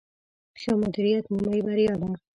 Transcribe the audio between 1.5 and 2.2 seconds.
بریا ده